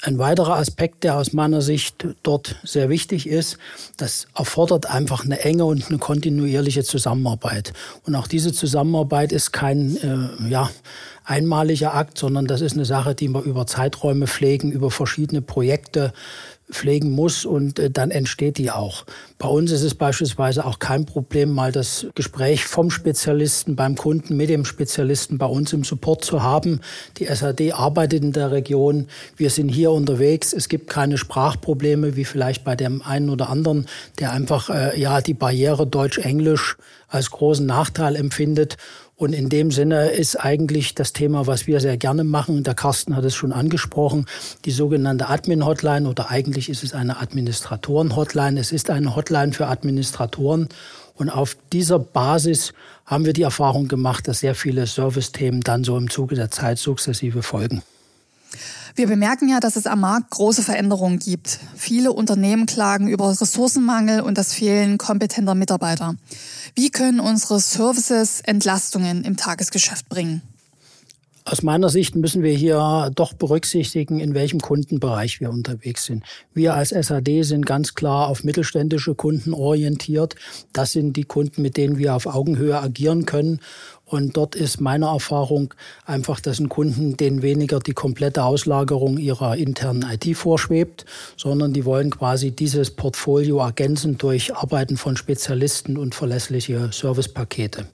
Ein 0.00 0.18
weiterer 0.18 0.56
Aspekt, 0.56 1.02
der 1.02 1.16
aus 1.16 1.32
meiner 1.32 1.60
Sicht 1.60 2.06
dort 2.22 2.54
sehr 2.62 2.88
wichtig 2.88 3.28
ist, 3.28 3.58
das 3.96 4.28
erfordert 4.32 4.86
einfach 4.86 5.24
eine 5.24 5.40
enge 5.40 5.64
und 5.64 5.88
eine 5.88 5.98
kontinuierliche 5.98 6.84
Zusammenarbeit. 6.84 7.72
Und 8.04 8.14
auch 8.14 8.28
diese 8.28 8.52
Zusammenarbeit 8.52 9.32
ist 9.32 9.52
kein 9.52 9.96
äh, 9.96 10.48
ja, 10.48 10.70
einmaliger 11.28 11.94
Akt, 11.94 12.18
sondern 12.18 12.46
das 12.46 12.60
ist 12.60 12.72
eine 12.72 12.84
Sache, 12.84 13.14
die 13.14 13.28
wir 13.28 13.42
über 13.42 13.66
Zeiträume 13.66 14.26
pflegen, 14.26 14.72
über 14.72 14.90
verschiedene 14.90 15.42
Projekte 15.42 16.12
pflegen 16.70 17.10
muss 17.10 17.44
und 17.44 17.78
äh, 17.78 17.90
dann 17.90 18.10
entsteht 18.10 18.58
die 18.58 18.70
auch. 18.70 19.04
Bei 19.38 19.48
uns 19.48 19.70
ist 19.70 19.82
es 19.82 19.94
beispielsweise 19.94 20.64
auch 20.64 20.78
kein 20.78 21.06
Problem, 21.06 21.50
mal 21.50 21.72
das 21.72 22.06
Gespräch 22.14 22.64
vom 22.64 22.90
Spezialisten 22.90 23.76
beim 23.76 23.94
Kunden 23.94 24.36
mit 24.36 24.50
dem 24.50 24.64
Spezialisten 24.64 25.38
bei 25.38 25.46
uns 25.46 25.72
im 25.72 25.84
Support 25.84 26.24
zu 26.24 26.42
haben. 26.42 26.80
Die 27.18 27.24
SAD 27.26 27.72
arbeitet 27.72 28.22
in 28.22 28.32
der 28.32 28.50
Region. 28.50 29.06
Wir 29.36 29.50
sind 29.50 29.68
hier 29.68 29.92
unterwegs. 29.92 30.52
Es 30.52 30.68
gibt 30.68 30.90
keine 30.90 31.16
Sprachprobleme 31.16 32.16
wie 32.16 32.24
vielleicht 32.24 32.64
bei 32.64 32.76
dem 32.76 33.02
einen 33.02 33.30
oder 33.30 33.48
anderen, 33.48 33.86
der 34.18 34.32
einfach 34.32 34.68
äh, 34.68 35.00
ja 35.00 35.20
die 35.20 35.34
Barriere 35.34 35.86
Deutsch-Englisch 35.86 36.76
als 37.08 37.30
großen 37.30 37.64
Nachteil 37.64 38.16
empfindet. 38.16 38.76
Und 39.18 39.32
in 39.32 39.48
dem 39.48 39.72
Sinne 39.72 40.10
ist 40.10 40.36
eigentlich 40.36 40.94
das 40.94 41.12
Thema, 41.12 41.48
was 41.48 41.66
wir 41.66 41.80
sehr 41.80 41.96
gerne 41.96 42.22
machen, 42.22 42.62
der 42.62 42.74
Carsten 42.74 43.16
hat 43.16 43.24
es 43.24 43.34
schon 43.34 43.52
angesprochen, 43.52 44.26
die 44.64 44.70
sogenannte 44.70 45.28
Admin-Hotline 45.28 46.08
oder 46.08 46.30
eigentlich 46.30 46.68
ist 46.68 46.84
es 46.84 46.94
eine 46.94 47.20
Administratoren-Hotline. 47.20 48.60
Es 48.60 48.70
ist 48.70 48.90
eine 48.90 49.16
Hotline 49.16 49.52
für 49.52 49.66
Administratoren. 49.66 50.68
Und 51.16 51.30
auf 51.30 51.56
dieser 51.72 51.98
Basis 51.98 52.72
haben 53.06 53.24
wir 53.24 53.32
die 53.32 53.42
Erfahrung 53.42 53.88
gemacht, 53.88 54.28
dass 54.28 54.38
sehr 54.38 54.54
viele 54.54 54.86
Service-Themen 54.86 55.62
dann 55.62 55.82
so 55.82 55.98
im 55.98 56.08
Zuge 56.08 56.36
der 56.36 56.52
Zeit 56.52 56.78
sukzessive 56.78 57.42
folgen. 57.42 57.82
Wir 58.94 59.06
bemerken 59.06 59.48
ja, 59.48 59.60
dass 59.60 59.76
es 59.76 59.86
am 59.86 60.00
Markt 60.00 60.30
große 60.30 60.62
Veränderungen 60.62 61.18
gibt. 61.18 61.58
Viele 61.76 62.12
Unternehmen 62.12 62.66
klagen 62.66 63.08
über 63.08 63.30
Ressourcenmangel 63.30 64.20
und 64.20 64.36
das 64.36 64.52
Fehlen 64.52 64.98
kompetenter 64.98 65.54
Mitarbeiter. 65.54 66.16
Wie 66.74 66.90
können 66.90 67.20
unsere 67.20 67.60
Services 67.60 68.40
Entlastungen 68.40 69.24
im 69.24 69.36
Tagesgeschäft 69.36 70.08
bringen? 70.08 70.42
Aus 71.50 71.62
meiner 71.62 71.88
Sicht 71.88 72.14
müssen 72.14 72.42
wir 72.42 72.52
hier 72.52 73.10
doch 73.14 73.32
berücksichtigen, 73.32 74.20
in 74.20 74.34
welchem 74.34 74.60
Kundenbereich 74.60 75.40
wir 75.40 75.48
unterwegs 75.48 76.04
sind. 76.04 76.22
Wir 76.52 76.74
als 76.74 76.90
SAD 76.90 77.42
sind 77.42 77.64
ganz 77.64 77.94
klar 77.94 78.28
auf 78.28 78.44
mittelständische 78.44 79.14
Kunden 79.14 79.54
orientiert. 79.54 80.34
Das 80.74 80.92
sind 80.92 81.16
die 81.16 81.24
Kunden, 81.24 81.62
mit 81.62 81.78
denen 81.78 81.96
wir 81.96 82.14
auf 82.14 82.26
Augenhöhe 82.26 82.78
agieren 82.78 83.24
können. 83.24 83.60
Und 84.04 84.36
dort 84.36 84.56
ist 84.56 84.82
meine 84.82 85.06
Erfahrung 85.06 85.72
einfach, 86.04 86.40
dass 86.40 86.58
ein 86.58 86.68
Kunden 86.68 87.16
denen 87.16 87.40
weniger 87.40 87.78
die 87.78 87.94
komplette 87.94 88.44
Auslagerung 88.44 89.16
ihrer 89.16 89.56
internen 89.56 90.02
IT 90.02 90.36
vorschwebt, 90.36 91.06
sondern 91.38 91.72
die 91.72 91.86
wollen 91.86 92.10
quasi 92.10 92.50
dieses 92.50 92.90
Portfolio 92.90 93.60
ergänzen 93.60 94.18
durch 94.18 94.54
Arbeiten 94.54 94.98
von 94.98 95.16
Spezialisten 95.16 95.96
und 95.96 96.14
verlässliche 96.14 96.90
Servicepakete. 96.92 97.86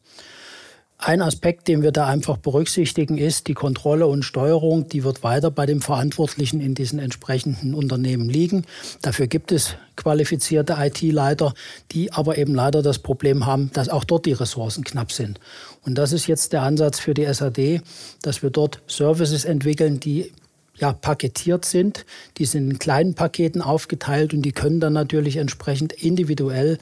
Ein 1.06 1.20
Aspekt, 1.20 1.68
den 1.68 1.82
wir 1.82 1.92
da 1.92 2.06
einfach 2.06 2.38
berücksichtigen, 2.38 3.18
ist 3.18 3.46
die 3.46 3.52
Kontrolle 3.52 4.06
und 4.06 4.22
Steuerung. 4.22 4.88
Die 4.88 5.04
wird 5.04 5.22
weiter 5.22 5.50
bei 5.50 5.66
dem 5.66 5.82
Verantwortlichen 5.82 6.62
in 6.62 6.74
diesen 6.74 6.98
entsprechenden 6.98 7.74
Unternehmen 7.74 8.30
liegen. 8.30 8.64
Dafür 9.02 9.26
gibt 9.26 9.52
es 9.52 9.76
qualifizierte 9.96 10.78
IT-Leiter, 10.78 11.52
die 11.92 12.10
aber 12.10 12.38
eben 12.38 12.54
leider 12.54 12.80
das 12.80 13.00
Problem 13.00 13.44
haben, 13.44 13.70
dass 13.74 13.90
auch 13.90 14.04
dort 14.04 14.24
die 14.24 14.32
Ressourcen 14.32 14.82
knapp 14.82 15.12
sind. 15.12 15.40
Und 15.82 15.98
das 15.98 16.12
ist 16.12 16.26
jetzt 16.26 16.54
der 16.54 16.62
Ansatz 16.62 17.00
für 17.00 17.12
die 17.12 17.26
SAD, 17.30 17.82
dass 18.22 18.42
wir 18.42 18.48
dort 18.48 18.80
Services 18.86 19.44
entwickeln, 19.44 20.00
die 20.00 20.32
ja, 20.76 20.94
paketiert 20.94 21.66
sind. 21.66 22.06
Die 22.38 22.46
sind 22.46 22.70
in 22.70 22.78
kleinen 22.78 23.12
Paketen 23.14 23.60
aufgeteilt 23.60 24.32
und 24.32 24.40
die 24.40 24.52
können 24.52 24.80
dann 24.80 24.94
natürlich 24.94 25.36
entsprechend 25.36 25.92
individuell 25.92 26.78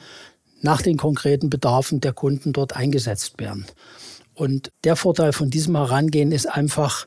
nach 0.60 0.80
den 0.80 0.96
konkreten 0.96 1.50
Bedarfen 1.50 2.00
der 2.00 2.12
Kunden 2.12 2.52
dort 2.52 2.76
eingesetzt 2.76 3.40
werden. 3.40 3.66
Und 4.34 4.70
der 4.84 4.96
Vorteil 4.96 5.32
von 5.32 5.50
diesem 5.50 5.76
Herangehen 5.76 6.32
ist 6.32 6.46
einfach, 6.46 7.06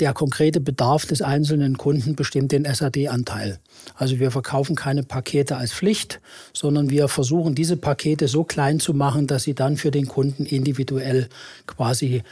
der 0.00 0.12
konkrete 0.12 0.60
Bedarf 0.60 1.06
des 1.06 1.22
einzelnen 1.22 1.78
Kunden 1.78 2.16
bestimmt 2.16 2.52
den 2.52 2.64
SAD-Anteil. 2.64 3.58
Also 3.94 4.18
wir 4.18 4.30
verkaufen 4.30 4.76
keine 4.76 5.02
Pakete 5.02 5.56
als 5.56 5.72
Pflicht, 5.72 6.20
sondern 6.52 6.90
wir 6.90 7.08
versuchen 7.08 7.54
diese 7.54 7.76
Pakete 7.76 8.28
so 8.28 8.44
klein 8.44 8.78
zu 8.78 8.92
machen, 8.92 9.26
dass 9.26 9.44
sie 9.44 9.54
dann 9.54 9.76
für 9.76 9.90
den 9.90 10.06
Kunden 10.06 10.44
individuell 10.44 11.28
quasi 11.66 12.22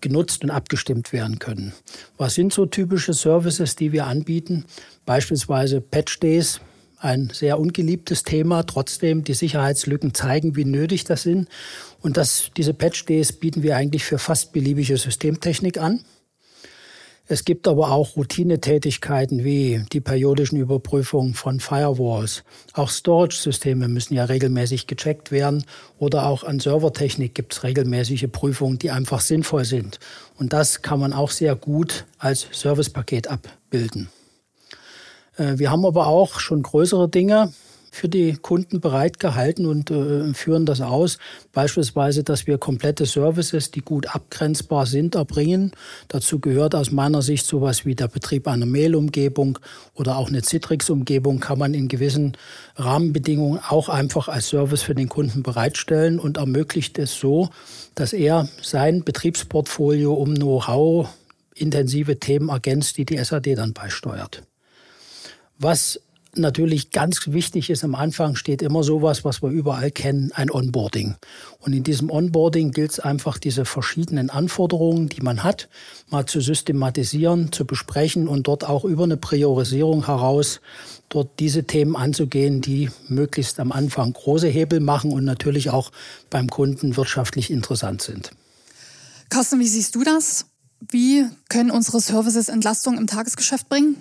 genutzt 0.00 0.42
und 0.42 0.50
abgestimmt 0.50 1.12
werden 1.12 1.38
können. 1.38 1.72
Was 2.18 2.34
sind 2.34 2.52
so 2.52 2.66
typische 2.66 3.14
Services, 3.14 3.76
die 3.76 3.92
wir 3.92 4.06
anbieten? 4.06 4.64
Beispielsweise 5.06 5.80
Patch 5.80 6.18
Days, 6.18 6.60
ein 7.02 7.30
sehr 7.32 7.58
ungeliebtes 7.58 8.22
Thema. 8.22 8.62
Trotzdem, 8.64 9.24
die 9.24 9.34
Sicherheitslücken 9.34 10.14
zeigen, 10.14 10.56
wie 10.56 10.64
nötig 10.64 11.04
das 11.04 11.22
sind. 11.22 11.48
Und 12.00 12.16
das, 12.16 12.50
diese 12.56 12.74
Patch-Days 12.74 13.32
bieten 13.32 13.62
wir 13.62 13.76
eigentlich 13.76 14.04
für 14.04 14.18
fast 14.18 14.52
beliebige 14.52 14.96
Systemtechnik 14.96 15.78
an. 15.78 16.04
Es 17.26 17.44
gibt 17.44 17.68
aber 17.68 17.92
auch 17.92 18.16
Routinetätigkeiten 18.16 19.44
wie 19.44 19.84
die 19.92 20.00
periodischen 20.00 20.58
Überprüfungen 20.58 21.34
von 21.34 21.60
Firewalls. 21.60 22.42
Auch 22.72 22.90
Storage-Systeme 22.90 23.88
müssen 23.88 24.14
ja 24.14 24.24
regelmäßig 24.24 24.86
gecheckt 24.86 25.30
werden 25.30 25.64
oder 25.98 26.26
auch 26.26 26.44
an 26.44 26.58
Servertechnik 26.58 27.34
gibt 27.34 27.54
es 27.54 27.62
regelmäßige 27.62 28.26
Prüfungen, 28.30 28.78
die 28.78 28.90
einfach 28.90 29.20
sinnvoll 29.20 29.64
sind. 29.64 29.98
Und 30.36 30.52
das 30.52 30.82
kann 30.82 30.98
man 30.98 31.12
auch 31.12 31.30
sehr 31.30 31.54
gut 31.54 32.04
als 32.18 32.48
Servicepaket 32.50 33.28
abbilden. 33.28 34.08
Äh, 35.36 35.58
wir 35.58 35.70
haben 35.70 35.84
aber 35.84 36.06
auch 36.06 36.40
schon 36.40 36.62
größere 36.62 37.08
Dinge 37.08 37.52
für 37.94 38.08
die 38.08 38.32
Kunden 38.32 38.80
bereitgehalten 38.80 39.66
und 39.66 39.90
äh, 39.90 40.32
führen 40.32 40.64
das 40.64 40.80
aus. 40.80 41.18
Beispielsweise, 41.52 42.24
dass 42.24 42.46
wir 42.46 42.56
komplette 42.56 43.04
Services, 43.04 43.70
die 43.70 43.82
gut 43.82 44.14
abgrenzbar 44.14 44.86
sind, 44.86 45.14
erbringen. 45.14 45.72
Dazu 46.08 46.40
gehört 46.40 46.74
aus 46.74 46.90
meiner 46.90 47.20
Sicht 47.20 47.46
sowas 47.46 47.84
wie 47.84 47.94
der 47.94 48.08
Betrieb 48.08 48.48
einer 48.48 48.64
Mail-Umgebung 48.64 49.58
oder 49.94 50.16
auch 50.16 50.28
eine 50.28 50.42
Citrix-Umgebung 50.42 51.38
kann 51.38 51.58
man 51.58 51.74
in 51.74 51.88
gewissen 51.88 52.32
Rahmenbedingungen 52.76 53.60
auch 53.68 53.90
einfach 53.90 54.28
als 54.28 54.48
Service 54.48 54.82
für 54.82 54.94
den 54.94 55.10
Kunden 55.10 55.42
bereitstellen 55.42 56.18
und 56.18 56.38
ermöglicht 56.38 56.98
es 56.98 57.20
so, 57.20 57.50
dass 57.94 58.14
er 58.14 58.48
sein 58.62 59.04
Betriebsportfolio 59.04 60.14
um 60.14 60.34
Know-how 60.34 61.10
intensive 61.54 62.18
Themen 62.18 62.48
ergänzt, 62.48 62.96
die 62.96 63.04
die 63.04 63.22
SAD 63.22 63.54
dann 63.54 63.74
beisteuert. 63.74 64.42
Was 65.62 66.00
natürlich 66.34 66.90
ganz 66.90 67.20
wichtig 67.26 67.70
ist, 67.70 67.84
am 67.84 67.94
Anfang 67.94 68.34
steht 68.34 68.62
immer 68.62 68.82
sowas, 68.82 69.24
was 69.24 69.42
wir 69.42 69.50
überall 69.50 69.92
kennen, 69.92 70.32
ein 70.32 70.50
Onboarding. 70.50 71.14
Und 71.60 71.72
in 71.72 71.84
diesem 71.84 72.10
Onboarding 72.10 72.72
gilt 72.72 72.90
es 72.90 73.00
einfach, 73.00 73.38
diese 73.38 73.64
verschiedenen 73.64 74.28
Anforderungen, 74.28 75.08
die 75.08 75.20
man 75.20 75.44
hat, 75.44 75.68
mal 76.10 76.26
zu 76.26 76.40
systematisieren, 76.40 77.52
zu 77.52 77.64
besprechen 77.64 78.26
und 78.26 78.48
dort 78.48 78.64
auch 78.64 78.84
über 78.84 79.04
eine 79.04 79.16
Priorisierung 79.16 80.06
heraus 80.06 80.60
dort 81.08 81.38
diese 81.38 81.64
Themen 81.64 81.94
anzugehen, 81.94 82.60
die 82.60 82.90
möglichst 83.08 83.60
am 83.60 83.70
Anfang 83.70 84.12
große 84.12 84.48
Hebel 84.48 84.80
machen 84.80 85.12
und 85.12 85.24
natürlich 85.24 85.70
auch 85.70 85.92
beim 86.28 86.48
Kunden 86.48 86.96
wirtschaftlich 86.96 87.50
interessant 87.50 88.02
sind. 88.02 88.32
Carsten, 89.28 89.60
wie 89.60 89.68
siehst 89.68 89.94
du 89.94 90.02
das? 90.02 90.46
Wie 90.90 91.26
können 91.48 91.70
unsere 91.70 92.00
Services 92.00 92.48
Entlastung 92.48 92.98
im 92.98 93.06
Tagesgeschäft 93.06 93.68
bringen? 93.68 93.96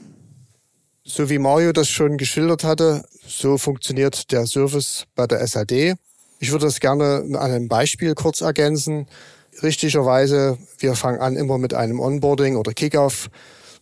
So 1.04 1.32
wie 1.32 1.40
Mario 1.40 1.72
das 1.72 1.90
schon 1.90 2.18
geschildert 2.18 2.64
hatte, 2.64 3.04
so 3.28 3.58
funktioniert 3.58 4.32
der 4.32 4.46
Service 4.46 5.06
bei 5.16 5.26
der 5.26 5.46
SAD. 5.48 5.96
Ich 6.40 6.52
würde 6.52 6.68
das 6.68 6.80
gerne 6.80 7.24
an 7.26 7.36
einem 7.36 7.68
Beispiel 7.68 8.14
kurz 8.14 8.42
ergänzen. 8.42 9.08
Richtigerweise, 9.64 10.60
wir 10.78 10.94
fangen 10.94 11.20
an 11.20 11.36
immer 11.38 11.58
mit 11.58 11.74
einem 11.74 12.00
Onboarding 12.00 12.56
oder 12.56 12.74
Kickoff, 12.74 13.32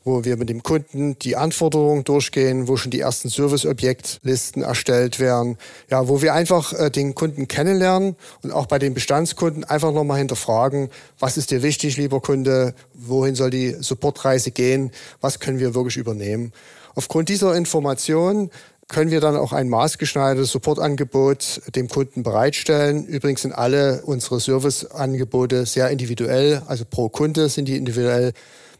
wo 0.05 0.23
wir 0.23 0.37
mit 0.37 0.47
dem 0.47 0.63
Kunden 0.63 1.19
die 1.19 1.35
Anforderungen 1.35 2.05
durchgehen, 2.05 2.69
wo 2.69 2.77
schon 2.77 2.91
die 2.91 3.01
ersten 3.01 3.27
Serviceobjektlisten 3.27 4.63
erstellt 4.63 5.19
werden, 5.19 5.57
ja, 5.89 6.07
wo 6.07 6.21
wir 6.21 6.33
einfach 6.33 6.71
äh, 6.71 6.89
den 6.89 7.15
Kunden 7.15 7.49
kennenlernen 7.49 8.15
und 8.43 8.53
auch 8.53 8.65
bei 8.65 8.79
den 8.79 8.93
Bestandskunden 8.93 9.65
einfach 9.65 9.91
nochmal 9.91 10.19
hinterfragen, 10.19 10.89
was 11.19 11.35
ist 11.35 11.51
dir 11.51 11.63
wichtig, 11.63 11.97
lieber 11.97 12.21
Kunde, 12.21 12.73
wohin 12.93 13.35
soll 13.35 13.49
die 13.49 13.75
Supportreise 13.77 14.51
gehen, 14.51 14.91
was 15.19 15.41
können 15.41 15.59
wir 15.59 15.75
wirklich 15.75 15.97
übernehmen. 15.97 16.53
Aufgrund 16.95 17.29
dieser 17.29 17.55
Information 17.55 18.49
können 18.87 19.11
wir 19.11 19.21
dann 19.21 19.37
auch 19.37 19.53
ein 19.53 19.69
maßgeschneidertes 19.69 20.51
Supportangebot 20.51 21.61
dem 21.75 21.87
Kunden 21.87 22.23
bereitstellen. 22.23 23.05
Übrigens 23.05 23.43
sind 23.43 23.53
alle 23.53 24.01
unsere 24.03 24.39
Serviceangebote 24.39 25.65
sehr 25.65 25.89
individuell, 25.89 26.63
also 26.65 26.85
pro 26.89 27.07
Kunde 27.07 27.49
sind 27.49 27.67
die 27.67 27.77
individuell, 27.77 28.33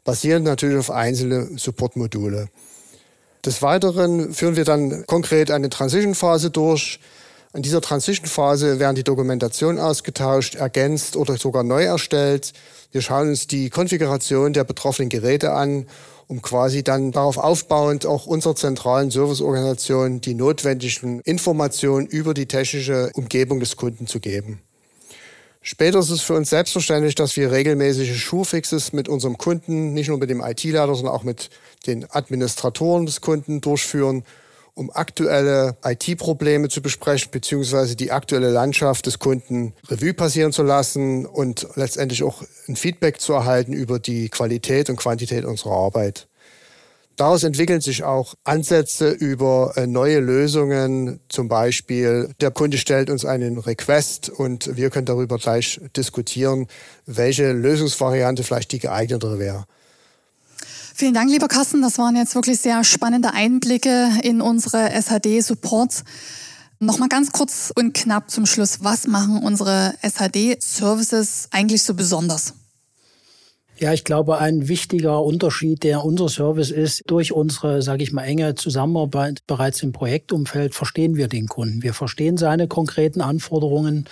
basierend 0.04 0.46
natürlich 0.46 0.80
auf 0.80 0.90
einzelne 0.90 1.58
Supportmodule. 1.58 2.50
Des 3.46 3.62
Weiteren 3.62 4.34
führen 4.34 4.56
wir 4.56 4.66
dann 4.66 5.06
konkret 5.06 5.52
eine 5.52 5.70
Transition-Phase 5.70 6.50
durch. 6.50 7.00
In 7.54 7.64
dieser 7.64 7.82
Transition-Phase 7.82 8.80
werden 8.80 8.96
die 8.96 9.04
Dokumentationen 9.04 9.80
ausgetauscht, 9.80 10.56
ergänzt 10.56 11.16
oder 11.16 11.38
sogar 11.38 11.64
neu 11.64 11.84
erstellt. 11.84 12.54
Wir 12.92 13.02
schauen 13.02 13.30
uns 13.30 13.48
die 13.48 13.70
Konfiguration 13.70 14.54
der 14.54 14.64
betroffenen 14.64 15.10
Geräte 15.10 15.52
an 15.52 15.88
um 16.30 16.44
quasi 16.44 16.84
dann 16.84 17.12
darauf 17.12 17.38
aufbauend 17.38 18.06
auch 18.06 18.28
unserer 18.28 18.56
zentralen 18.56 19.10
Serviceorganisation 19.10 20.22
die 20.22 20.36
notwendigen 20.36 21.22
Informationen 21.22 22.06
über 22.06 22.36
die 22.36 22.46
technische 22.46 23.10
Umgebung 23.16 23.60
des 23.60 23.78
Kunden 23.78 24.06
zu 24.06 24.20
geben. 24.20 24.62
Später 25.62 26.00
ist 26.00 26.12
es 26.12 26.22
für 26.22 26.36
uns 26.36 26.52
selbstverständlich, 26.52 27.16
dass 27.16 27.36
wir 27.36 27.52
regelmäßige 27.52 28.16
Schuhfixes 28.22 28.94
mit 28.94 29.10
unserem 29.10 29.40
Kunden, 29.40 29.94
nicht 29.94 30.08
nur 30.08 30.20
mit 30.20 30.30
dem 30.30 30.42
IT-Leiter, 30.42 30.94
sondern 30.94 31.16
auch 31.16 31.24
mit 31.24 31.50
den 31.88 32.10
Administratoren 32.10 33.08
des 33.08 33.22
Kunden 33.22 33.60
durchführen, 33.60 34.24
um 34.80 34.90
aktuelle 34.94 35.76
IT-Probleme 35.84 36.70
zu 36.70 36.82
besprechen, 36.82 37.32
beziehungsweise 37.32 37.98
die 37.98 38.12
aktuelle 38.14 38.50
Landschaft 38.50 39.06
des 39.08 39.20
Kunden 39.20 39.74
Revue 39.90 40.14
passieren 40.14 40.54
zu 40.54 40.64
lassen 40.64 41.26
und 41.26 41.68
letztendlich 41.76 42.24
auch 42.24 42.44
ein 42.70 42.78
Feedback 42.78 43.20
zu 43.20 43.34
erhalten 43.34 43.74
über 43.74 44.00
die 44.00 44.30
Qualität 44.30 44.90
und 44.90 44.96
Quantität 44.96 45.44
unserer 45.44 45.74
Arbeit. 45.74 46.30
Daraus 47.18 47.44
entwickeln 47.44 47.82
sich 47.82 48.06
auch 48.06 48.36
Ansätze 48.46 49.10
über 49.10 49.74
äh, 49.76 49.86
neue 49.86 50.22
Lösungen. 50.22 51.20
Zum 51.28 51.50
Beispiel, 51.50 52.30
der 52.40 52.52
Kunde 52.52 52.78
stellt 52.78 53.10
uns 53.10 53.26
einen 53.26 53.58
Request 53.58 54.30
und 54.30 54.78
wir 54.78 54.90
können 54.90 55.06
darüber 55.06 55.38
gleich 55.38 55.82
diskutieren, 55.98 56.68
welche 57.06 57.52
Lösungsvariante 57.52 58.44
vielleicht 58.44 58.72
die 58.72 58.80
geeignetere 58.80 59.38
wäre. 59.40 59.66
Vielen 61.00 61.14
Dank, 61.14 61.32
lieber 61.32 61.48
Carsten. 61.48 61.82
Das 61.82 61.98
waren 61.98 62.18
jetzt 62.18 62.36
wirklich 62.36 62.60
sehr 62.60 62.84
spannende 62.84 63.32
Einblicke 63.32 64.10
in 64.22 64.42
unsere 64.42 64.90
SHD-Supports. 64.90 66.04
Nochmal 66.80 67.08
ganz 67.08 67.32
kurz 67.32 67.72
und 67.74 67.94
knapp 67.94 68.30
zum 68.30 68.46
Schluss. 68.46 68.84
Was 68.84 69.08
machen 69.08 69.42
unsere 69.42 69.94
SHD-Services 70.02 71.48
eigentlich 71.52 71.84
so 71.84 71.94
besonders? 71.94 72.54
Ja, 73.78 73.94
ich 73.94 74.04
glaube, 74.04 74.40
ein 74.40 74.68
wichtiger 74.68 75.24
Unterschied, 75.24 75.84
der 75.84 76.04
unser 76.04 76.28
Service 76.28 76.70
ist, 76.70 77.04
durch 77.08 77.32
unsere, 77.32 77.82
sage 77.82 78.04
ich 78.04 78.12
mal, 78.12 78.24
enge 78.24 78.56
Zusammenarbeit 78.56 79.48
bereits 79.48 79.82
im 79.82 79.94
Projektumfeld 79.94 80.76
verstehen 80.76 81.16
wir 81.16 81.30
den 81.30 81.48
Kunden. 81.48 81.82
Wir 81.82 81.94
verstehen 81.94 82.36
seine 82.36 82.68
konkreten 82.68 83.22
Anforderungen 83.22 84.04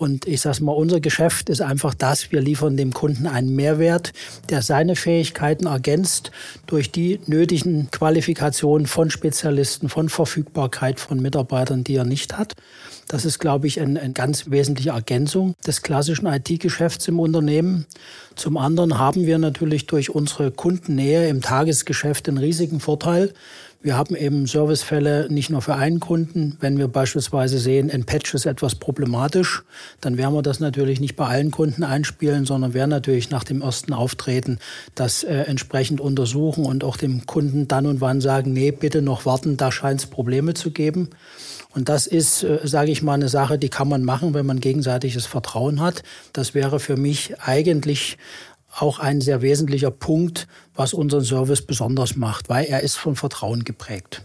und 0.00 0.26
ich 0.26 0.40
sage 0.40 0.64
mal, 0.64 0.72
unser 0.72 0.98
Geschäft 0.98 1.50
ist 1.50 1.60
einfach 1.60 1.92
das, 1.92 2.32
wir 2.32 2.40
liefern 2.40 2.78
dem 2.78 2.94
Kunden 2.94 3.26
einen 3.26 3.54
Mehrwert, 3.54 4.14
der 4.48 4.62
seine 4.62 4.96
Fähigkeiten 4.96 5.66
ergänzt 5.66 6.30
durch 6.66 6.90
die 6.90 7.20
nötigen 7.26 7.90
Qualifikationen 7.90 8.86
von 8.86 9.10
Spezialisten, 9.10 9.90
von 9.90 10.08
Verfügbarkeit 10.08 11.00
von 11.00 11.20
Mitarbeitern, 11.20 11.84
die 11.84 11.96
er 11.96 12.06
nicht 12.06 12.38
hat. 12.38 12.54
Das 13.08 13.26
ist, 13.26 13.40
glaube 13.40 13.66
ich, 13.66 13.78
eine, 13.78 14.00
eine 14.00 14.14
ganz 14.14 14.50
wesentliche 14.50 14.90
Ergänzung 14.90 15.54
des 15.66 15.82
klassischen 15.82 16.26
IT-Geschäfts 16.26 17.06
im 17.08 17.20
Unternehmen. 17.20 17.84
Zum 18.36 18.56
anderen 18.56 18.96
haben 18.96 19.26
wir 19.26 19.36
natürlich 19.36 19.86
durch 19.86 20.08
unsere 20.08 20.50
Kundennähe 20.50 21.28
im 21.28 21.42
Tagesgeschäft 21.42 22.26
einen 22.26 22.38
riesigen 22.38 22.80
Vorteil. 22.80 23.34
Wir 23.82 23.96
haben 23.96 24.14
eben 24.14 24.46
Servicefälle 24.46 25.28
nicht 25.30 25.48
nur 25.48 25.62
für 25.62 25.74
einen 25.74 26.00
Kunden. 26.00 26.58
Wenn 26.60 26.76
wir 26.76 26.86
beispielsweise 26.86 27.58
sehen, 27.58 27.90
ein 27.90 28.04
Patch 28.04 28.34
ist 28.34 28.44
etwas 28.44 28.74
problematisch, 28.74 29.62
dann 30.02 30.18
werden 30.18 30.34
wir 30.34 30.42
das 30.42 30.60
natürlich 30.60 31.00
nicht 31.00 31.16
bei 31.16 31.26
allen 31.26 31.50
Kunden 31.50 31.82
einspielen, 31.82 32.44
sondern 32.44 32.74
werden 32.74 32.90
natürlich 32.90 33.30
nach 33.30 33.42
dem 33.42 33.62
ersten 33.62 33.94
Auftreten 33.94 34.58
das 34.94 35.24
äh, 35.24 35.32
entsprechend 35.32 35.98
untersuchen 35.98 36.66
und 36.66 36.84
auch 36.84 36.98
dem 36.98 37.24
Kunden 37.24 37.68
dann 37.68 37.86
und 37.86 38.02
wann 38.02 38.20
sagen, 38.20 38.52
nee, 38.52 38.70
bitte 38.70 39.00
noch 39.00 39.24
warten, 39.24 39.56
da 39.56 39.72
scheint 39.72 40.00
es 40.00 40.06
Probleme 40.06 40.52
zu 40.52 40.72
geben. 40.72 41.08
Und 41.72 41.88
das 41.88 42.06
ist, 42.06 42.42
äh, 42.42 42.58
sage 42.64 42.90
ich 42.90 43.02
mal, 43.02 43.14
eine 43.14 43.30
Sache, 43.30 43.56
die 43.58 43.70
kann 43.70 43.88
man 43.88 44.04
machen, 44.04 44.34
wenn 44.34 44.44
man 44.44 44.60
gegenseitiges 44.60 45.24
Vertrauen 45.24 45.80
hat. 45.80 46.02
Das 46.34 46.52
wäre 46.52 46.80
für 46.80 46.98
mich 46.98 47.40
eigentlich 47.40 48.18
auch 48.76 48.98
ein 48.98 49.20
sehr 49.20 49.42
wesentlicher 49.42 49.90
Punkt, 49.90 50.46
was 50.74 50.94
unseren 50.94 51.24
Service 51.24 51.62
besonders 51.62 52.16
macht, 52.16 52.48
weil 52.48 52.66
er 52.66 52.80
ist 52.80 52.96
von 52.96 53.16
Vertrauen 53.16 53.64
geprägt. 53.64 54.24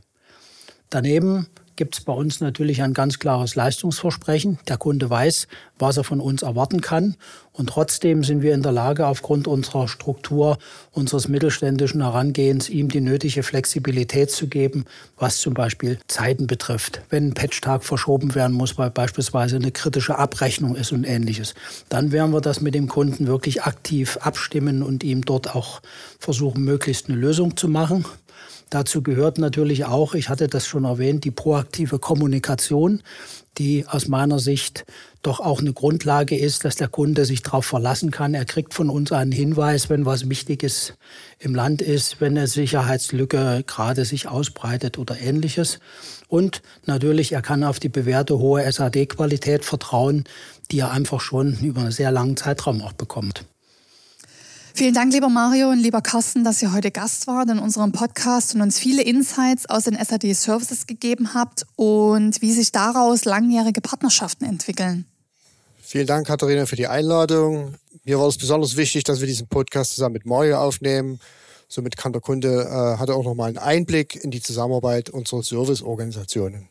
Daneben 0.89 1.47
gibt 1.75 1.96
es 1.96 2.01
bei 2.01 2.13
uns 2.13 2.39
natürlich 2.39 2.82
ein 2.82 2.94
ganz 2.94 3.20
klares 3.20 3.55
Leistungsversprechen. 3.55 4.60
Der 4.67 4.77
Kunde 4.77 5.10
weiß, 5.10 5.48
was 5.77 5.98
er 5.98 6.03
von 6.03 6.20
uns 6.20 6.41
erwarten 6.41 6.82
kann. 6.82 7.15
Und 7.51 7.70
trotzdem 7.70 8.24
sind 8.24 8.41
wir 8.41 8.53
in 8.53 8.62
der 8.62 8.72
Lage, 8.72 9.08
aufgrund 9.08 9.48
unserer 9.48 9.88
Struktur, 9.88 10.58
unseres 10.91 11.27
mittelständischen 11.27 12.01
Herangehens, 12.01 12.70
ihm 12.70 12.89
die 12.89 13.01
nötige 13.01 13.44
Flexibilität 13.44 14.32
zu 14.32 14.48
geben, 14.48 14.86
was 15.17 15.38
zum 15.38 15.53
Beispiel 15.53 16.00
Zeiten 16.08 16.48
betrifft. 16.48 17.01
Wenn 17.10 17.27
ein 17.29 17.34
Patchtag 17.34 17.84
verschoben 17.84 18.36
werden 18.36 18.55
muss, 18.55 18.77
weil 18.77 18.89
beispielsweise 18.89 19.55
eine 19.55 19.72
kritische 19.72 20.17
Abrechnung 20.17 20.75
ist 20.75 20.91
und 20.91 21.05
ähnliches, 21.05 21.55
dann 21.89 22.12
werden 22.12 22.32
wir 22.32 22.41
das 22.41 22.62
mit 22.62 22.75
dem 22.75 22.88
Kunden 22.88 23.27
wirklich 23.27 23.63
aktiv 23.63 24.17
abstimmen 24.22 24.84
und 24.84 25.03
ihm 25.03 25.24
dort 25.24 25.55
auch 25.55 25.82
versuchen, 26.20 26.63
möglichst 26.63 27.10
eine 27.10 27.17
Lösung 27.17 27.55
zu 27.55 27.67
machen. 27.67 28.05
Dazu 28.69 29.03
gehört 29.03 29.38
natürlich 29.38 29.86
auch, 29.86 30.15
ich 30.15 30.29
hatte 30.29 30.48
das 30.48 30.65
schon 30.65 30.86
erwähnt, 30.86 31.24
die 31.24 31.31
proaktive 31.31 32.00
Kommunikation, 32.00 33.03
die 33.57 33.86
aus 33.88 34.07
meiner 34.07 34.39
Sicht 34.39 34.86
doch 35.22 35.39
auch 35.39 35.60
eine 35.60 35.74
Grundlage 35.74 36.38
ist, 36.38 36.65
dass 36.65 36.75
der 36.75 36.88
Kunde 36.88 37.25
sich 37.25 37.41
darauf 37.41 37.65
verlassen 37.65 38.12
kann. 38.12 38.34
Er 38.34 38.45
kriegt 38.45 38.74
von 38.74 38.89
uns 38.89 39.12
einen 39.12 39.31
Hinweis, 39.31 39.89
wenn 39.89 40.05
was 40.05 40.29
Wichtiges 40.29 40.93
im 41.39 41.55
Land 41.55 41.81
ist, 41.81 42.22
wenn 42.22 42.38
eine 42.38 42.48
Sicherheitslücke 42.48 43.63
gerade 43.65 44.05
sich 44.05 44.27
ausbreitet 44.27 44.98
oder 44.98 45.20
ähnliches. 45.20 45.79
Und 46.27 46.61
natürlich, 46.85 47.31
er 47.31 47.42
kann 47.42 47.63
auf 47.63 47.79
die 47.79 47.89
bewährte 47.89 48.37
hohe 48.39 48.70
SAD-Qualität 48.70 49.63
vertrauen, 49.63 50.25
die 50.72 50.79
er 50.79 50.92
einfach 50.92 51.22
schon 51.22 51.57
über 51.61 51.81
einen 51.81 51.92
sehr 51.92 52.11
langen 52.11 52.37
Zeitraum 52.37 52.81
auch 52.81 52.94
bekommt. 52.94 53.46
Vielen 54.77 54.94
Dank, 54.94 55.14
lieber 55.14 55.29
Mario 55.29 55.70
und 55.70 55.79
lieber 55.79 56.01
Carsten, 56.01 56.44
dass 56.44 56.61
ihr 56.61 56.74
heute 56.74 56.92
Gast 56.92 57.27
wart 57.27 57.50
in 57.50 57.59
unserem 57.59 57.94
Podcast 57.94 58.55
und 58.55 58.61
uns 58.61 58.77
viele 58.77 59.03
Insights 59.03 59.70
aus 59.70 59.85
den 59.85 59.96
SAD 59.96 60.33
Services 60.33 60.85
gegeben 60.85 61.33
habt 61.33 61.66
und 61.77 62.42
wie 62.42 62.51
sich 62.51 62.74
daraus 62.74 63.24
langjährige 63.24 63.79
Partnerschaften 63.79 64.44
entwickeln. 64.44 65.05
Vielen 65.81 66.07
Dank, 66.07 66.27
Katharina, 66.27 66.66
für 66.66 66.75
die 66.75 66.88
Einladung. 66.88 67.75
Mir 68.03 68.20
war 68.20 68.27
es 68.27 68.38
besonders 68.38 68.75
wichtig, 68.75 69.05
dass 69.05 69.22
wir 69.22 69.27
diesen 69.27 69.48
Podcast 69.48 69.96
zusammen 69.96 70.11
mit 70.11 70.25
Mario 70.25 70.57
aufnehmen. 70.57 71.22
Somit 71.70 71.96
kann 71.96 72.11
der 72.11 72.22
Kunde, 72.22 72.66
äh, 72.66 73.00
hat 73.00 73.07
er 73.07 73.16
auch 73.16 73.24
nochmal 73.24 73.48
einen 73.48 73.57
Einblick 73.57 74.22
in 74.22 74.29
die 74.29 74.42
Zusammenarbeit 74.42 75.09
unserer 75.09 75.42
Serviceorganisationen. 75.42 76.68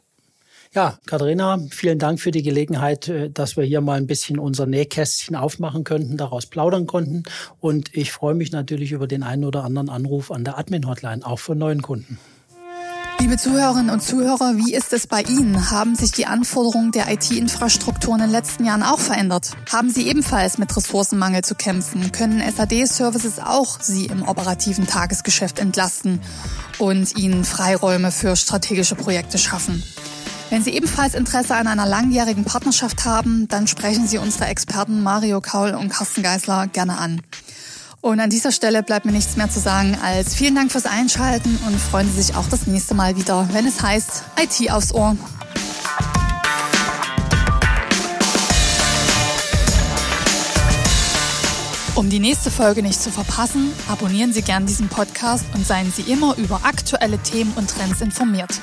Ja, 0.75 0.99
Katharina, 1.07 1.61
vielen 1.71 2.01
Dank 2.01 2.19
für 2.19 2.33
die 2.33 2.43
Gelegenheit, 2.43 3.07
äh, 3.07 3.31
dass 3.31 3.57
wir 3.57 3.63
hier 3.63 3.81
mal 3.81 3.97
ein 3.97 4.09
bisschen 4.09 4.41
unser 4.41 4.67
Nähkästchen 4.67 5.37
aufmachen 5.37 5.85
könnten, 5.85 6.17
daraus 6.17 6.47
plaudern 6.47 6.87
konnten. 6.87 7.23
Und 7.61 7.95
ich 7.95 8.11
freue 8.11 8.35
mich 8.35 8.51
natürlich 8.51 8.91
über 8.91 9.07
den 9.07 9.23
einen 9.23 9.45
oder 9.45 9.63
anderen 9.63 9.89
Anruf 9.89 10.33
an 10.33 10.43
der 10.43 10.59
Admin-Hotline, 10.59 11.25
auch 11.25 11.39
von 11.39 11.59
neuen 11.59 11.81
Kunden. 11.81 12.19
Liebe 13.21 13.37
Zuhörerinnen 13.37 13.91
und 13.91 14.03
Zuhörer, 14.03 14.57
wie 14.57 14.75
ist 14.75 14.93
es 14.93 15.07
bei 15.07 15.23
Ihnen? 15.23 15.71
Haben 15.71 15.95
sich 15.95 16.11
die 16.11 16.27
Anforderungen 16.27 16.91
der 16.91 17.09
IT-Infrastruktur 17.09 18.15
in 18.15 18.23
den 18.23 18.31
letzten 18.31 18.65
Jahren 18.65 18.83
auch 18.83 18.99
verändert? 18.99 19.53
Haben 19.73 19.91
Sie 19.91 20.09
ebenfalls 20.09 20.59
mit 20.59 20.77
Ressourcenmangel 20.77 21.45
zu 21.45 21.55
kämpfen? 21.55 22.11
Können 22.11 22.43
SAD-Services 22.43 23.39
auch 23.39 23.81
Sie 23.81 24.07
im 24.07 24.23
operativen 24.25 24.89
Tagesgeschäft 24.89 25.61
entlasten 25.61 26.21
und 26.81 27.17
Ihnen 27.17 27.45
Freiräume 27.45 28.11
für 28.11 28.35
strategische 28.35 28.97
Projekte 28.97 29.39
schaffen? 29.39 29.85
Wenn 30.55 30.63
Sie 30.63 30.71
ebenfalls 30.71 31.17
Interesse 31.17 31.57
an 31.57 31.67
einer 31.67 31.85
langjährigen 31.85 32.45
Partnerschaft 32.45 33.05
haben, 33.05 33.49
dann 33.49 33.67
sprechen 33.67 34.07
Sie 34.07 34.19
unsere 34.19 34.45
Experten 34.45 35.03
Mario 35.03 35.41
Kaul 35.41 35.73
und 35.73 35.89
Carsten 35.89 36.23
Geisler 36.23 36.69
gerne 36.69 36.97
an. 36.97 37.23
Und 38.01 38.21
an 38.21 38.31
dieser 38.31 38.53
Stelle 38.53 38.85
bleibt 38.85 39.05
mir 39.05 39.11
nichts 39.11 39.35
mehr 39.35 39.51
zu 39.51 39.59
sagen 39.59 39.99
als 40.01 40.37
vielen 40.37 40.55
Dank 40.55 40.71
fürs 40.71 40.87
Einschalten 40.87 41.59
und 41.67 41.81
freuen 41.81 42.09
Sie 42.09 42.23
sich 42.23 42.37
auch 42.37 42.49
das 42.49 42.69
nächste 42.69 42.95
Mal 42.95 43.17
wieder, 43.17 43.49
wenn 43.51 43.67
es 43.67 43.83
heißt 43.83 44.23
IT 44.41 44.71
aufs 44.71 44.95
Ohr. 44.95 45.17
Um 51.97 52.09
die 52.11 52.21
nächste 52.21 52.53
Folge 52.53 52.85
nicht 52.85 53.03
zu 53.03 53.11
verpassen, 53.11 53.73
abonnieren 53.89 54.33
Sie 54.33 54.43
gern 54.43 54.67
diesen 54.67 54.87
Podcast 54.87 55.47
und 55.53 55.67
seien 55.67 55.91
Sie 55.91 56.03
immer 56.03 56.37
über 56.37 56.61
aktuelle 56.63 57.19
Themen 57.19 57.53
und 57.57 57.69
Trends 57.69 58.01
informiert. 58.01 58.61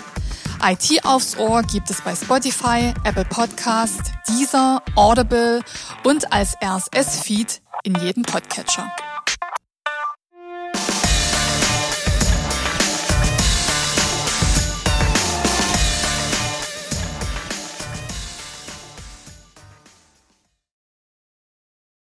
IT 0.63 1.05
aufs 1.05 1.37
Ohr 1.37 1.63
gibt 1.63 1.89
es 1.89 2.01
bei 2.01 2.15
Spotify, 2.15 2.93
Apple 3.03 3.25
Podcast, 3.25 4.11
Deezer, 4.27 4.81
Audible 4.95 5.61
und 6.03 6.31
als 6.31 6.55
RSS-Feed 6.63 7.61
in 7.83 7.95
jedem 7.95 8.23
Podcatcher. 8.23 8.91